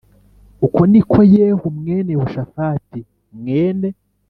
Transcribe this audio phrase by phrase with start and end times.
[0.65, 2.99] Uko ni ko Yehu mwene Yehoshafati
[3.37, 3.87] mwene